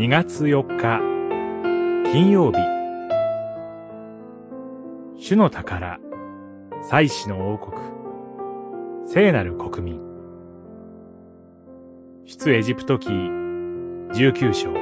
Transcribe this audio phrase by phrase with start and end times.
[0.00, 0.98] 2月4日
[2.10, 2.58] 金曜日。
[5.18, 6.00] 主の宝
[6.88, 7.76] 祭司の王国。
[9.06, 10.00] 聖なる国民。
[12.24, 14.72] 出エジプト記19章。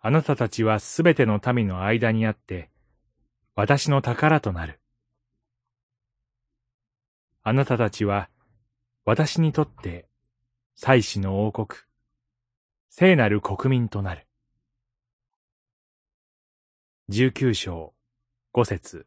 [0.00, 2.68] あなたたちはすべての民の間にあって
[3.54, 4.80] 私の宝となる。
[7.44, 8.28] あなたたちは
[9.04, 10.08] 私にとって
[10.78, 11.68] 祭司の王国、
[12.90, 14.26] 聖なる国民となる。
[17.08, 17.94] 十九章、
[18.52, 19.06] 五節、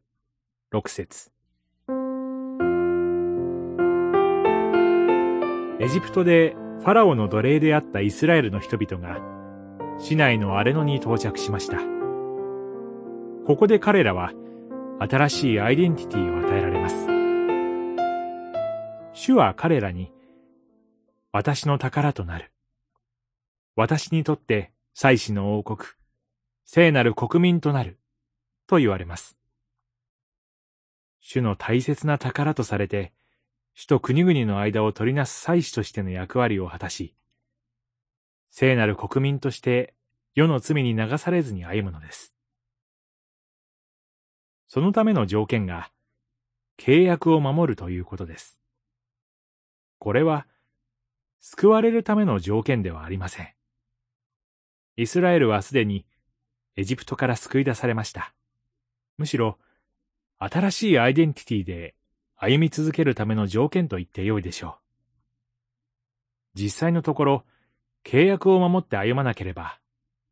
[0.72, 1.32] 六節。
[5.80, 9.20] エジプトでファラオの奴隷であったイスラエルの人々が
[10.00, 11.78] 市内のアレノに到着しました。
[13.46, 14.32] ここで彼らは
[15.08, 16.96] 新しいアイデンティティを与えられます。
[19.14, 20.12] 主は彼らに、
[21.32, 22.52] 私の宝となる。
[23.76, 25.88] 私にとって祭司の王国、
[26.66, 28.00] 聖なる国民となる、
[28.66, 29.38] と言われます。
[31.22, 33.14] 主の大切な宝とされて、
[33.76, 37.14] 主と国々の間を取りなす祭司としての役割を果たし、
[38.50, 39.94] 聖なる国民として
[40.34, 42.34] 世の罪に流されずに歩むのです。
[44.68, 45.92] そのための条件が、
[46.78, 48.60] 契約を守るということです。
[50.00, 50.48] これは、
[51.42, 53.50] 救われるための条件ではありません。
[54.98, 56.06] イスラエルはすでに
[56.76, 58.34] エジプトから救い出されました。
[59.18, 59.58] むしろ、
[60.38, 61.96] 新しいアイデンティティで
[62.36, 64.74] 歩み続けるための条件と言ってよいでしょう。
[66.56, 67.46] 実際のところ、
[68.06, 69.80] 契約を守って歩まなければ、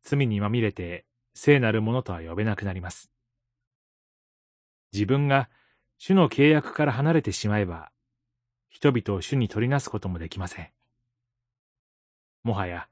[0.02, 3.10] 罪にまみれて聖なるものとは呼べなくなります。
[4.92, 5.50] 自分が
[5.98, 7.92] 主の契約から離れてしまえば、
[8.70, 10.70] 人々を主に取りなすこともできません。
[12.48, 12.88] もはや、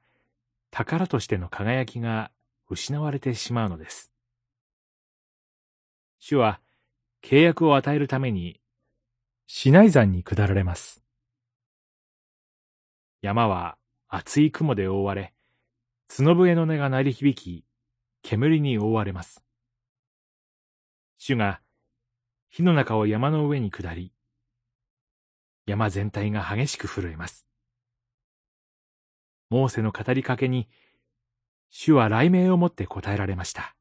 [0.71, 2.31] 宝としての輝きが
[2.69, 4.11] 失われてしまうのです。
[6.19, 6.61] 主は、
[7.23, 8.61] 契約を与えるために、
[9.47, 11.03] シナイ山に下られます。
[13.21, 15.33] 山は厚い雲で覆われ、
[16.07, 17.65] 角笛の音が鳴り響き、
[18.21, 19.43] 煙に覆われます。
[21.17, 21.61] 主が
[22.49, 24.13] 火の中を山の上に下り、
[25.65, 27.47] 山全体が激しく震えます。
[29.49, 30.67] モーセの語りかけに、
[31.69, 33.75] 主は雷鳴をもって答えられました。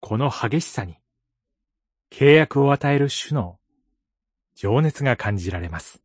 [0.00, 0.96] この激しさに、
[2.10, 3.58] 契約を与える主の
[4.54, 6.02] 情熱が感じられます。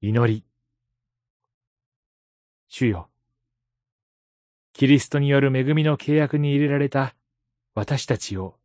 [0.00, 0.44] 祈り。
[2.68, 3.10] 主よ。
[4.72, 7.16] キリストによる恵みの契約に入れられた
[7.74, 8.56] 私たちを、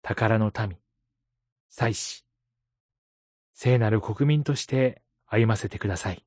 [0.00, 0.78] 宝の民、
[1.68, 2.24] 祭司、
[3.54, 6.24] 聖なる国民として歩ませてください。